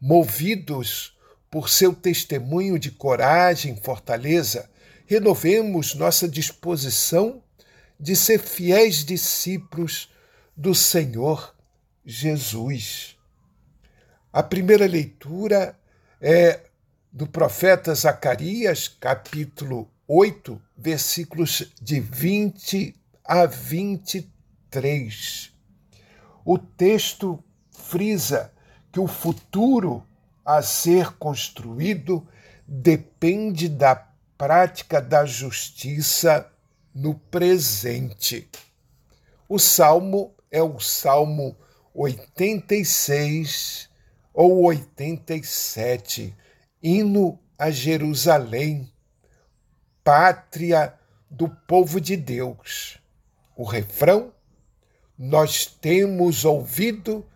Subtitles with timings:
[0.00, 1.11] Movidos
[1.52, 4.70] por seu testemunho de coragem e fortaleza,
[5.04, 7.42] renovemos nossa disposição
[8.00, 10.10] de ser fiéis discípulos
[10.56, 11.54] do Senhor
[12.06, 13.18] Jesus.
[14.32, 15.78] A primeira leitura
[16.18, 16.60] é
[17.12, 25.52] do profeta Zacarias, capítulo 8, versículos de 20 a 23.
[26.46, 28.50] O texto frisa
[28.90, 30.02] que o futuro
[30.44, 32.26] a ser construído
[32.66, 36.50] depende da prática da justiça
[36.94, 38.48] no presente.
[39.48, 41.56] O salmo é o Salmo
[41.94, 43.88] 86
[44.32, 46.34] ou 87,
[46.82, 48.90] hino a Jerusalém,
[50.02, 50.98] pátria
[51.30, 52.98] do povo de Deus.
[53.56, 54.32] O refrão:
[55.16, 57.26] Nós temos ouvido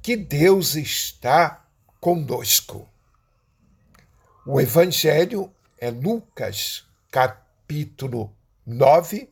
[0.00, 1.65] que Deus está
[2.06, 2.88] conosco.
[4.46, 8.32] O Evangelho é Lucas, capítulo
[8.64, 9.28] 9,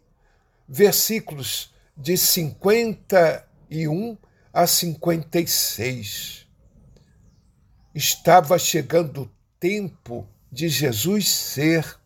[0.69, 4.19] versículos de 51
[4.53, 6.49] a 56.
[7.95, 9.31] Estava chegando o
[9.61, 11.97] tempo de Jesus ser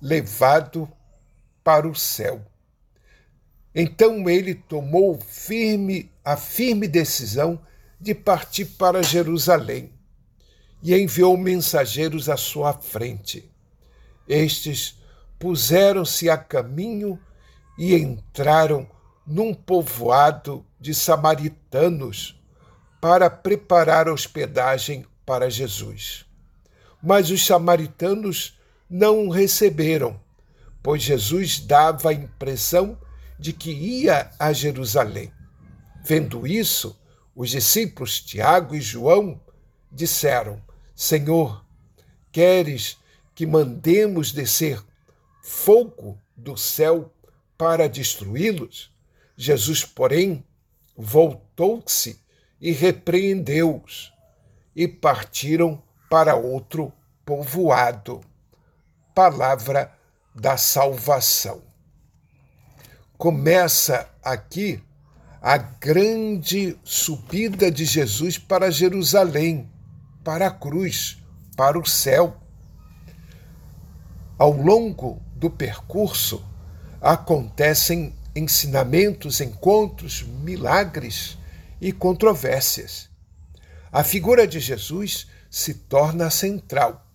[0.00, 0.90] levado
[1.62, 2.40] para o céu.
[3.74, 7.60] Então ele tomou firme a firme decisão
[8.00, 9.93] de partir para Jerusalém
[10.84, 13.50] e enviou mensageiros à sua frente.
[14.28, 14.98] Estes
[15.38, 17.18] puseram-se a caminho
[17.78, 18.86] e entraram
[19.26, 22.38] num povoado de samaritanos
[23.00, 26.26] para preparar hospedagem para Jesus.
[27.02, 28.58] Mas os samaritanos
[28.88, 30.20] não o receberam,
[30.82, 32.98] pois Jesus dava a impressão
[33.38, 35.32] de que ia a Jerusalém.
[36.04, 36.98] Vendo isso,
[37.34, 39.40] os discípulos Tiago e João
[39.90, 40.62] disseram:
[40.94, 41.64] Senhor,
[42.30, 42.98] queres
[43.34, 44.82] que mandemos descer
[45.42, 47.12] fogo do céu
[47.58, 48.92] para destruí-los?
[49.36, 50.44] Jesus, porém,
[50.96, 52.20] voltou-se
[52.60, 54.12] e repreendeu-os,
[54.74, 56.92] e partiram para outro
[57.24, 58.20] povoado.
[59.14, 59.92] Palavra
[60.34, 61.62] da salvação.
[63.16, 64.82] Começa aqui
[65.40, 69.70] a grande subida de Jesus para Jerusalém,
[70.24, 71.22] para a cruz,
[71.54, 72.40] para o céu.
[74.38, 76.42] Ao longo do percurso,
[77.00, 81.38] acontecem ensinamentos, encontros, milagres
[81.80, 83.10] e controvérsias.
[83.92, 87.06] A figura de Jesus se torna central.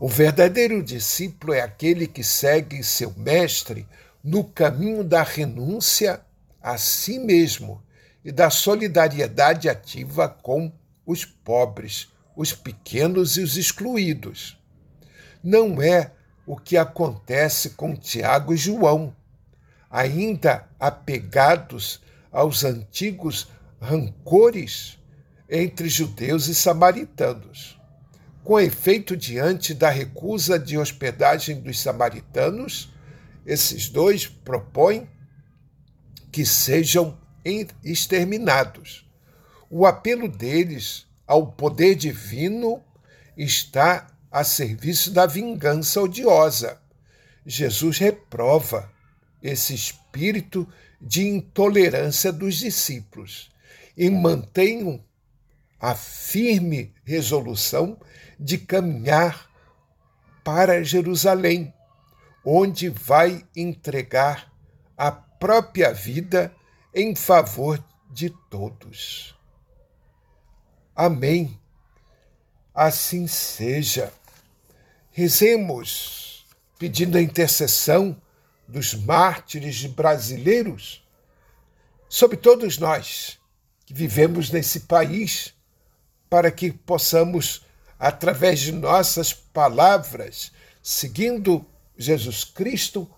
[0.00, 3.86] O verdadeiro discípulo é aquele que segue seu mestre
[4.24, 6.20] no caminho da renúncia
[6.60, 7.80] a si mesmo
[8.24, 10.72] e da solidariedade ativa com
[11.06, 14.58] os pobres, os pequenos e os excluídos.
[15.42, 16.12] Não é
[16.46, 19.14] o que acontece com Tiago e João,
[19.90, 22.00] ainda apegados
[22.30, 23.48] aos antigos
[23.80, 24.98] rancores
[25.48, 27.78] entre judeus e samaritanos.
[28.42, 32.92] Com efeito, diante da recusa de hospedagem dos samaritanos,
[33.46, 35.08] esses dois propõem
[36.32, 37.18] que sejam
[37.84, 39.08] exterminados.
[39.74, 42.84] O apelo deles ao poder divino
[43.34, 46.78] está a serviço da vingança odiosa.
[47.46, 48.92] Jesus reprova
[49.42, 50.70] esse espírito
[51.00, 53.50] de intolerância dos discípulos
[53.96, 55.02] e mantém
[55.80, 57.98] a firme resolução
[58.38, 59.48] de caminhar
[60.44, 61.72] para Jerusalém,
[62.44, 64.52] onde vai entregar
[64.98, 66.54] a própria vida
[66.94, 69.34] em favor de todos.
[70.94, 71.58] Amém.
[72.74, 74.12] Assim seja.
[75.10, 76.46] Rezemos
[76.78, 78.20] pedindo a intercessão
[78.66, 81.06] dos mártires brasileiros
[82.08, 83.38] sobre todos nós
[83.86, 85.54] que vivemos nesse país,
[86.28, 87.64] para que possamos,
[87.98, 90.52] através de nossas palavras,
[90.82, 91.64] seguindo
[91.96, 93.10] Jesus Cristo,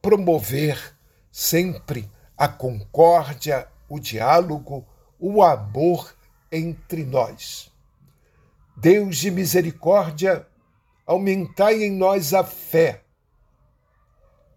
[0.00, 0.94] promover
[1.30, 4.86] sempre a concórdia, o diálogo,
[5.18, 6.14] o amor
[6.52, 7.72] entre nós.
[8.76, 10.46] Deus de misericórdia,
[11.06, 13.02] aumentai em nós a fé,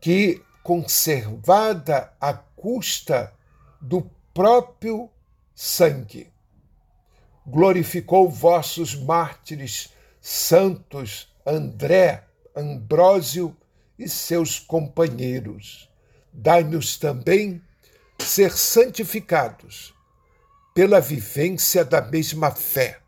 [0.02, 3.34] que, conservada à custa
[3.82, 5.10] do próprio
[5.54, 6.32] sangue,
[7.48, 9.90] glorificou vossos mártires
[10.20, 12.24] santos André,
[12.56, 13.56] Ambrósio
[13.98, 15.90] e seus companheiros.
[16.34, 17.62] Dai-nos também
[18.20, 19.96] ser santificados
[20.76, 23.00] pela vivência da mesma fé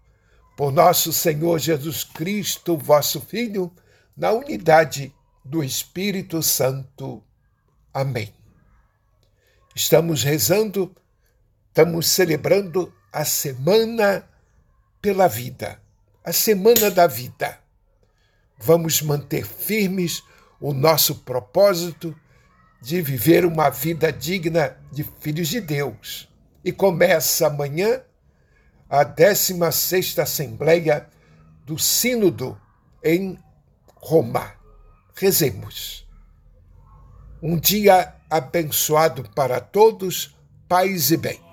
[0.55, 3.71] por nosso Senhor Jesus Cristo, vosso Filho,
[4.15, 7.21] na unidade do Espírito Santo.
[7.93, 8.33] Amém.
[9.75, 10.95] Estamos rezando,
[11.67, 14.25] estamos celebrando a Semana
[15.01, 15.79] pela Vida,
[16.23, 17.59] a Semana da Vida.
[18.57, 20.23] Vamos manter firmes
[20.59, 22.15] o nosso propósito
[22.81, 26.29] de viver uma vida digna de filhos de Deus.
[26.67, 28.01] E começa amanhã
[28.89, 31.07] a 16ª Assembleia
[31.63, 32.59] do Sínodo
[33.01, 33.39] em
[33.95, 34.51] Roma.
[35.15, 36.05] Rezemos.
[37.41, 40.35] Um dia abençoado para todos,
[40.67, 41.46] paz e bem.